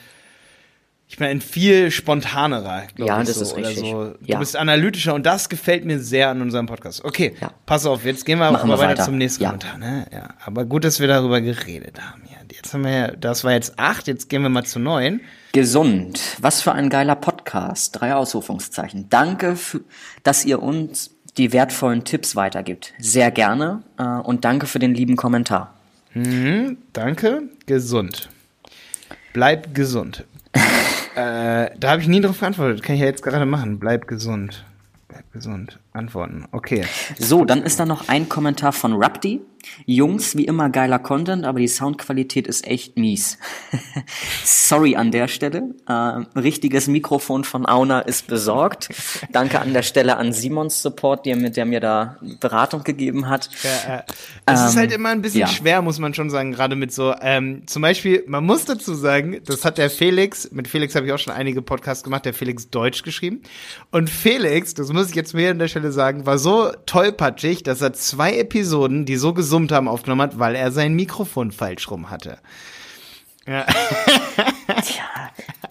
[1.13, 3.27] ich bin ein viel spontanerer, glaube Ja, ich.
[3.29, 3.81] das so, ist richtig.
[3.81, 4.05] So.
[4.05, 4.39] Du Ja.
[4.39, 7.05] bist analytischer und das gefällt mir sehr an unserem Podcast.
[7.05, 7.51] Okay, Ja.
[7.67, 9.05] pass auf, jetzt gehen wir Machen aber wir weiter, weiter.
[9.05, 9.51] zum nächsten Ja.
[9.51, 9.77] Kommentar.
[9.77, 10.07] Ne?
[10.11, 12.23] Ja, aber gut, dass wir darüber geredet haben.
[12.31, 15.21] Ja, jetzt haben wir ja, das war jetzt acht, jetzt gehen wir mal zu neun.
[15.53, 16.19] Gesund.
[16.41, 18.01] Was für ein geiler Podcast.
[18.01, 19.11] Drei Ausrufungszeichen.
[19.11, 19.83] Danke, für,
[20.23, 22.95] dass ihr uns die wertvollen Tipps weitergibt.
[22.99, 23.83] Sehr gerne.
[23.99, 25.75] Äh, und danke für den lieben Kommentar.
[26.95, 28.31] Danke, gesund.
[29.35, 30.25] Bleib gesund.
[31.15, 32.83] äh, da habe ich nie drauf geantwortet.
[32.83, 33.79] Kann ich ja jetzt gerade machen.
[33.79, 34.65] Bleib gesund.
[35.09, 35.79] Bleib gesund.
[35.93, 36.47] Antworten.
[36.53, 36.85] Okay.
[37.19, 39.41] So, dann ist da noch ein Kommentar von Rapti.
[39.87, 43.39] Jungs, wie immer geiler Content, aber die Soundqualität ist echt mies.
[44.45, 45.75] Sorry an der Stelle.
[45.87, 45.93] Äh,
[46.39, 48.89] richtiges Mikrofon von Auna ist besorgt.
[49.31, 53.51] Danke an der Stelle an Simons Support, der, mit der mir da Beratung gegeben hat.
[53.63, 54.03] Ja, äh,
[54.47, 55.47] es ist Ähm, halt immer ein bisschen ja.
[55.47, 59.41] schwer, muss man schon sagen, gerade mit so, ähm, zum Beispiel, man muss dazu sagen,
[59.45, 62.71] das hat der Felix, mit Felix habe ich auch schon einige Podcasts gemacht, der Felix
[62.71, 63.43] Deutsch geschrieben.
[63.91, 67.83] Und Felix, das muss ich jetzt mir an der Stelle sagen, war so tollpatschig, dass
[67.83, 72.11] er zwei Episoden, die so gesummt haben, aufgenommen hat, weil er sein Mikrofon falsch rum
[72.11, 72.39] hatte.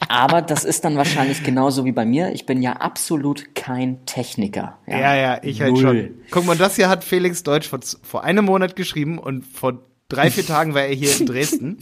[0.10, 2.34] Aber das ist dann wahrscheinlich genauso wie bei mir.
[2.34, 4.78] Ich bin ja absolut kein Techniker.
[4.88, 5.82] Ja, ja, ich halt Null.
[5.82, 6.10] schon.
[6.32, 9.80] Guck mal, das hier hat Felix Deutsch vor, vor einem Monat geschrieben und vor
[10.12, 11.78] drei, vier Tagen war er hier in Dresden.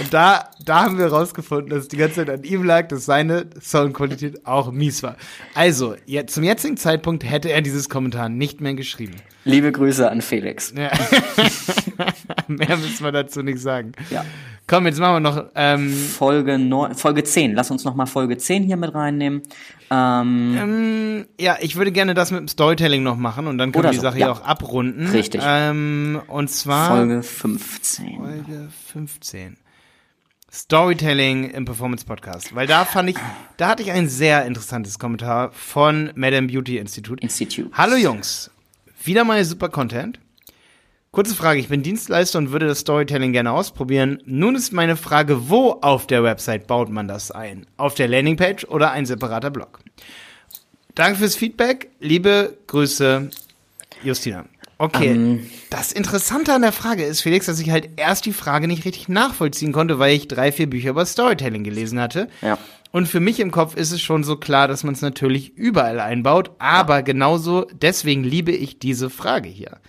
[0.00, 3.04] Und da, da haben wir rausgefunden, dass es die ganze Zeit an ihm lag, dass
[3.04, 5.16] seine Soundqualität auch mies war.
[5.54, 9.14] Also, jetzt, zum jetzigen Zeitpunkt hätte er dieses Kommentar nicht mehr geschrieben.
[9.44, 10.74] Liebe Grüße an Felix.
[10.76, 10.90] Ja.
[12.48, 13.92] mehr müssen wir dazu nicht sagen.
[14.10, 14.24] Ja.
[14.68, 17.54] Komm, jetzt machen wir noch, ähm, Folge, neun, Folge 10.
[17.54, 19.42] Lass uns noch mal Folge 10 hier mit reinnehmen.
[19.92, 23.84] Ähm, ähm, ja, ich würde gerne das mit dem Storytelling noch machen und dann können
[23.84, 24.26] wir die so, Sache ja.
[24.26, 25.06] hier auch abrunden.
[25.06, 25.40] Richtig.
[25.44, 26.96] Ähm, und zwar.
[26.96, 28.16] Folge 15.
[28.16, 29.56] Folge 15.
[30.52, 32.52] Storytelling im Performance Podcast.
[32.52, 33.16] Weil da fand ich,
[33.58, 37.22] da hatte ich ein sehr interessantes Kommentar von Madame Beauty Institute.
[37.22, 37.70] Institute.
[37.72, 38.50] Hallo Jungs,
[39.04, 40.18] wieder mal super Content.
[41.16, 44.18] Kurze Frage, ich bin Dienstleister und würde das Storytelling gerne ausprobieren.
[44.26, 47.64] Nun ist meine Frage, wo auf der Website baut man das ein?
[47.78, 49.80] Auf der Landingpage oder ein separater Blog?
[50.94, 51.88] Danke fürs Feedback.
[52.00, 53.30] Liebe Grüße,
[54.04, 54.44] Justina.
[54.76, 55.40] Okay.
[55.70, 59.08] das Interessante an der Frage ist, Felix, dass ich halt erst die Frage nicht richtig
[59.08, 62.28] nachvollziehen konnte, weil ich drei, vier Bücher über Storytelling gelesen hatte.
[62.42, 62.58] Ja.
[62.92, 65.98] Und für mich im Kopf ist es schon so klar, dass man es natürlich überall
[65.98, 69.80] einbaut, aber genauso deswegen liebe ich diese Frage hier.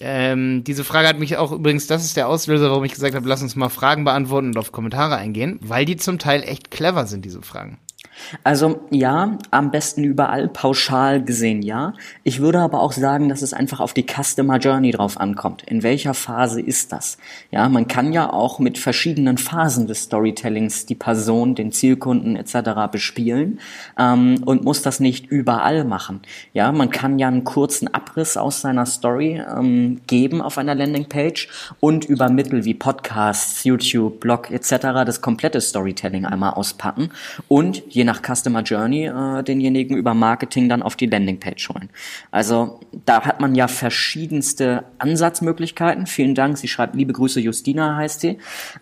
[0.00, 3.28] Ähm, diese Frage hat mich auch übrigens, das ist der Auslöser, warum ich gesagt habe,
[3.28, 7.06] lass uns mal Fragen beantworten und auf Kommentare eingehen, weil die zum Teil echt clever
[7.06, 7.78] sind, diese Fragen.
[8.44, 11.94] Also ja, am besten überall, pauschal gesehen ja.
[12.24, 15.62] Ich würde aber auch sagen, dass es einfach auf die Customer Journey drauf ankommt.
[15.64, 17.18] In welcher Phase ist das?
[17.50, 22.90] Ja, man kann ja auch mit verschiedenen Phasen des Storytellings die Person, den Zielkunden etc.
[22.90, 23.60] bespielen
[23.98, 26.20] ähm, und muss das nicht überall machen.
[26.52, 31.48] Ja, man kann ja einen kurzen Abriss aus seiner Story ähm, geben auf einer Landingpage
[31.80, 34.76] und über Mittel wie Podcasts, YouTube, Blog etc.
[35.04, 37.10] das komplette Storytelling einmal auspacken
[37.48, 41.90] und je nach Customer Journey äh, denjenigen über Marketing dann auf die Landingpage holen.
[42.30, 46.06] Also da hat man ja verschiedenste Ansatzmöglichkeiten.
[46.06, 46.58] Vielen Dank.
[46.58, 48.38] Sie schreibt, liebe Grüße, Justina heißt sie.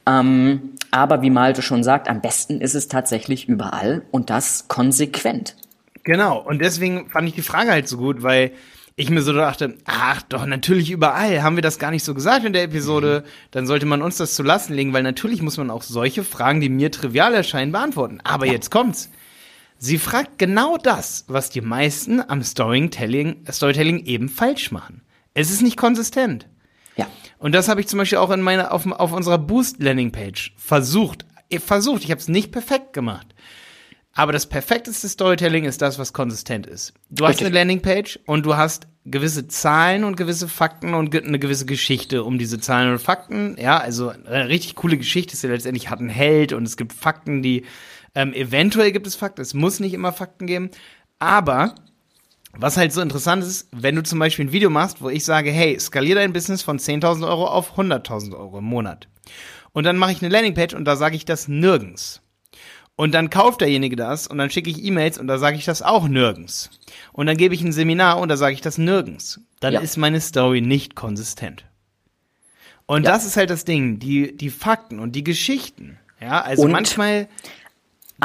[0.07, 5.57] Ähm, aber wie Malte schon sagt, am besten ist es tatsächlich überall und das konsequent.
[6.05, 6.39] Genau.
[6.41, 8.53] Und deswegen fand ich die Frage halt so gut, weil
[8.99, 11.43] ich mir so dachte, ach doch, natürlich überall.
[11.43, 13.25] Haben wir das gar nicht so gesagt in der Episode?
[13.25, 13.31] Mhm.
[13.51, 16.63] Dann sollte man uns das zu lassen legen, weil natürlich muss man auch solche Fragen,
[16.63, 18.21] die mir trivial erscheinen, beantworten.
[18.25, 18.53] Aber ja.
[18.53, 19.11] jetzt kommt's.
[19.79, 25.03] Sie fragt genau das, was die meisten am Storytelling, Storytelling eben falsch machen.
[25.35, 26.49] Es ist nicht konsistent.
[26.97, 27.07] Ja.
[27.39, 30.55] Und das habe ich zum Beispiel auch in meiner, auf, auf unserer Boost Landing Page
[30.57, 31.27] versucht.
[31.59, 33.35] Versucht, ich habe es nicht perfekt gemacht.
[34.19, 36.95] Aber das perfekteste Storytelling ist das, was konsistent ist.
[37.11, 37.43] Du Richtig.
[37.43, 42.25] hast eine Landingpage und du hast gewisse Zahlen und gewisse Fakten und eine gewisse Geschichte
[42.25, 43.59] um diese Zahlen und Fakten.
[43.61, 46.95] Ja, also eine richtig coole Geschichte ist ja letztendlich hat einen Held und es gibt
[46.95, 47.67] Fakten, die
[48.15, 50.71] ähm, eventuell gibt es Fakten, es muss nicht immer Fakten geben.
[51.19, 51.75] Aber
[52.57, 55.51] was halt so interessant ist, wenn du zum Beispiel ein Video machst, wo ich sage,
[55.51, 59.09] hey, skalier dein Business von 10.000 Euro auf 100.000 Euro im Monat.
[59.73, 62.23] Und dann mache ich eine Landingpage und da sage ich das nirgends.
[62.97, 65.83] Und dann kauft derjenige das und dann schicke ich E-Mails und da sage ich das
[65.83, 66.71] auch nirgends.
[67.13, 69.41] Und dann gebe ich ein Seminar und da sage ich das nirgends.
[69.61, 69.81] Dann ja.
[69.81, 71.67] ist meine Story nicht konsistent.
[72.87, 73.13] Und ja.
[73.13, 75.99] das ist halt das Ding, die, die Fakten und die Geschichten.
[76.21, 77.29] Ja, also und manchmal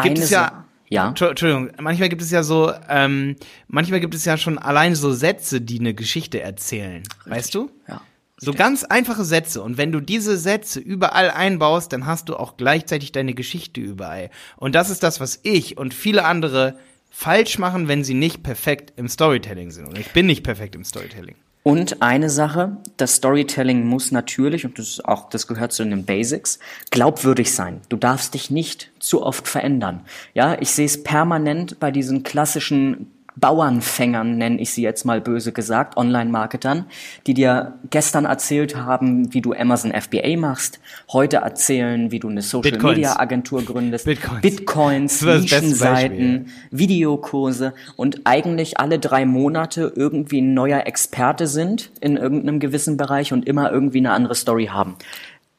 [0.04, 1.08] gibt es ja, ja.
[1.10, 3.36] Entschuldigung, manchmal gibt es ja so, ähm,
[3.68, 7.04] manchmal gibt es ja schon allein so Sätze, die eine Geschichte erzählen.
[7.04, 7.26] Richtig.
[7.32, 7.72] Weißt du?
[7.88, 8.02] Ja.
[8.44, 9.62] So ganz einfache Sätze.
[9.62, 14.32] Und wenn du diese Sätze überall einbaust, dann hast du auch gleichzeitig deine Geschichte überall.
[14.58, 16.76] Und das ist das, was ich und viele andere
[17.12, 19.86] falsch machen, wenn sie nicht perfekt im Storytelling sind.
[19.86, 21.36] Und ich bin nicht perfekt im Storytelling.
[21.62, 26.06] Und eine Sache, das Storytelling muss natürlich, und das ist auch, das gehört zu den
[26.06, 26.58] Basics,
[26.90, 27.82] glaubwürdig sein.
[27.90, 30.02] Du darfst dich nicht zu oft verändern.
[30.34, 35.52] Ja, ich sehe es permanent bei diesen klassischen Bauernfängern, nenne ich sie jetzt mal böse
[35.52, 36.86] gesagt, Online-Marketern,
[37.28, 40.80] die dir gestern erzählt haben, wie du Amazon FBA machst,
[41.12, 49.26] heute erzählen, wie du eine Social-Media-Agentur gründest, Bitcoins, Bitcoins Nischenseiten, Videokurse und eigentlich alle drei
[49.26, 54.36] Monate irgendwie ein neuer Experte sind in irgendeinem gewissen Bereich und immer irgendwie eine andere
[54.36, 54.96] Story haben.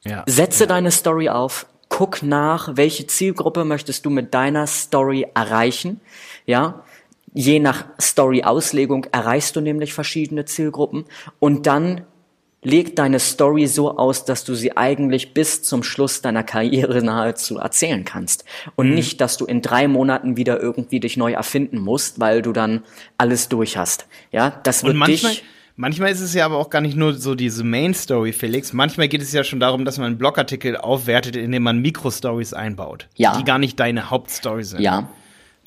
[0.04, 0.24] Ja.
[0.26, 0.68] Setze ja.
[0.68, 6.00] deine Story auf, guck nach, welche Zielgruppe möchtest du mit deiner Story erreichen,
[6.46, 6.82] ja,
[7.34, 11.04] Je nach Story-Auslegung erreichst du nämlich verschiedene Zielgruppen
[11.38, 12.02] und dann
[12.64, 17.58] leg deine Story so aus, dass du sie eigentlich bis zum Schluss deiner Karriere nahezu
[17.58, 18.44] erzählen kannst.
[18.76, 18.94] Und mhm.
[18.94, 22.84] nicht, dass du in drei Monaten wieder irgendwie dich neu erfinden musst, weil du dann
[23.18, 24.06] alles durch hast.
[24.30, 27.34] Ja, das wird manchmal, dich Manchmal ist es ja aber auch gar nicht nur so
[27.34, 28.72] diese Main Story, Felix.
[28.72, 33.08] Manchmal geht es ja schon darum, dass man einen Blogartikel aufwertet, indem man Mikrostories einbaut,
[33.16, 33.36] ja.
[33.38, 34.80] die gar nicht deine Hauptstory sind.
[34.80, 35.08] Ja.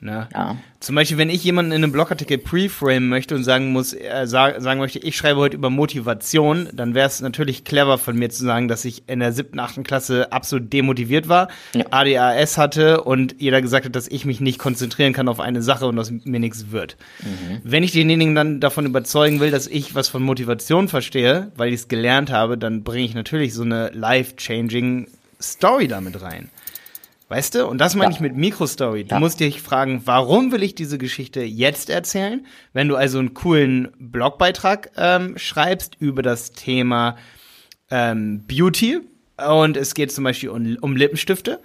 [0.01, 0.27] Ne?
[0.33, 0.57] Ja.
[0.81, 4.61] Zum Beispiel, wenn ich jemanden in einem Blogartikel preframe möchte und sagen muss, äh, sag,
[4.61, 8.43] sagen möchte, ich schreibe heute über Motivation, dann wäre es natürlich clever von mir zu
[8.43, 11.85] sagen, dass ich in der siebten, achten Klasse absolut demotiviert war, ja.
[11.89, 15.87] ADHS hatte und jeder gesagt hat, dass ich mich nicht konzentrieren kann auf eine Sache
[15.87, 16.97] und aus mir nichts wird.
[17.23, 17.61] Mhm.
[17.63, 21.75] Wenn ich denjenigen dann davon überzeugen will, dass ich was von Motivation verstehe, weil ich
[21.75, 25.07] es gelernt habe, dann bringe ich natürlich so eine life-changing
[25.41, 26.49] Story damit rein.
[27.27, 27.65] Weißt du?
[27.65, 28.15] Und das meine ja.
[28.15, 29.03] ich mit Mikrostory.
[29.03, 29.19] Du ja.
[29.19, 32.45] musst dich fragen, warum will ich diese Geschichte jetzt erzählen?
[32.71, 37.17] Wenn du also einen coolen Blogbeitrag ähm, schreibst über das Thema
[37.89, 38.99] ähm, Beauty
[39.37, 41.61] und es geht zum Beispiel um, um Lippenstifte,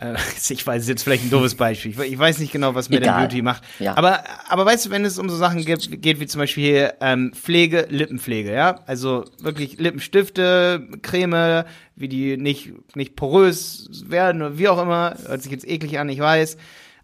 [0.00, 0.16] äh,
[0.48, 1.92] ich weiß, jetzt vielleicht ein doofes Beispiel.
[2.02, 3.62] Ich, weiß nicht genau, was Madame Beauty macht.
[3.78, 3.96] Ja.
[3.96, 6.94] Aber, aber weißt du, wenn es um so Sachen geht, geht wie zum Beispiel hier
[7.00, 8.80] ähm, Pflege, Lippenpflege, ja?
[8.86, 11.64] Also wirklich Lippenstifte, Creme,
[11.96, 15.16] wie die nicht, nicht porös werden oder wie auch immer.
[15.26, 16.56] Hört sich jetzt eklig an, ich weiß.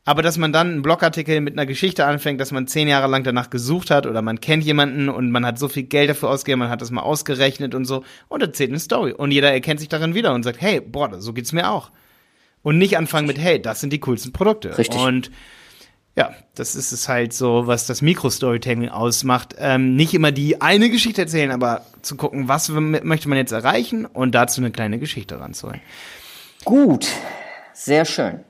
[0.08, 3.24] Aber dass man dann einen Blogartikel mit einer Geschichte anfängt, dass man zehn Jahre lang
[3.24, 6.60] danach gesucht hat oder man kennt jemanden und man hat so viel Geld dafür ausgegeben,
[6.60, 9.12] man hat das mal ausgerechnet und so und erzählt eine Story.
[9.12, 11.90] Und jeder erkennt sich darin wieder und sagt, hey, boah, so geht's mir auch
[12.66, 14.76] und nicht anfangen mit, hey, das sind die coolsten Produkte.
[14.76, 15.00] Richtig.
[15.00, 15.30] Und
[16.16, 19.54] ja, das ist es halt so, was das Mikro-Storytelling ausmacht.
[19.56, 24.04] Ähm, nicht immer die eine Geschichte erzählen, aber zu gucken, was möchte man jetzt erreichen
[24.04, 25.80] und dazu eine kleine Geschichte ranzuholen.
[26.64, 27.06] Gut,
[27.72, 28.40] sehr schön.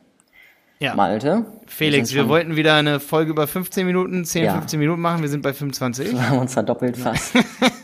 [0.79, 0.95] Ja.
[0.95, 1.45] Malte.
[1.67, 4.53] Felix, wir schon- wollten wieder eine Folge über 15 Minuten, 10, Ja.
[4.55, 5.21] 15 Minuten machen.
[5.21, 6.13] Wir sind bei 25.
[6.13, 7.35] Wir haben uns verdoppelt fast.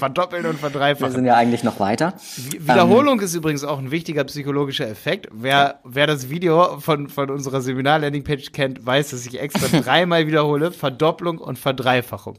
[0.00, 1.12] Verdoppeln und Wir verdreifachen.
[1.12, 2.14] sind ja eigentlich noch weiter.
[2.36, 5.28] Wi- Wiederholung ist übrigens auch ein wichtiger psychologischer Effekt.
[5.32, 10.72] Wer, wer das Video von, von unserer Seminar-Landing-Page kennt, weiß, dass ich extra dreimal wiederhole.
[10.72, 12.38] Verdopplung und Verdreifachung.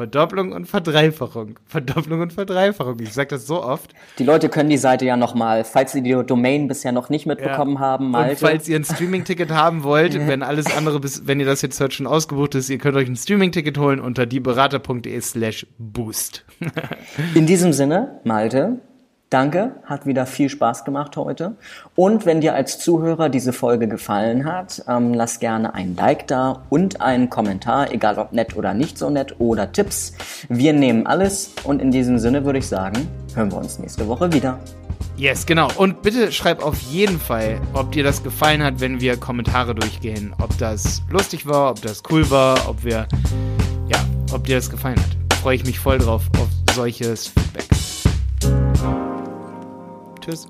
[0.00, 1.58] Verdopplung und Verdreifachung.
[1.66, 2.98] Verdopplung und Verdreifachung.
[3.00, 3.92] Ich sag das so oft.
[4.18, 7.80] Die Leute können die Seite ja nochmal, falls sie die Domain bisher noch nicht mitbekommen
[7.80, 8.36] haben, Und Malte.
[8.36, 11.92] falls ihr ein Streaming-Ticket haben wollt, wenn alles andere, bis, wenn ihr das jetzt hört,
[11.92, 16.46] schon ausgebucht ist, ihr könnt euch ein Streaming-Ticket holen unter dieberater.de slash boost.
[17.34, 18.78] In diesem Sinne, Malte,
[19.30, 21.54] danke, hat wieder viel Spaß gemacht heute.
[21.94, 26.62] Und wenn dir als Zuhörer diese Folge gefallen hat, ähm, lass gerne ein Like da
[26.68, 30.14] und einen Kommentar, egal ob nett oder nicht so nett oder Tipps.
[30.48, 34.32] Wir nehmen alles und in diesem Sinne würde ich sagen, hören wir uns nächste Woche
[34.32, 34.58] wieder.
[35.16, 35.68] Yes, genau.
[35.76, 40.34] Und bitte schreib auf jeden Fall, ob dir das gefallen hat, wenn wir Kommentare durchgehen.
[40.40, 43.06] Ob das lustig war, ob das cool war, ob wir,
[43.88, 43.98] ja,
[44.32, 45.36] ob dir das gefallen hat.
[45.42, 47.68] Freue ich mich voll drauf auf solches Feedback.
[50.20, 50.46] Tschüss.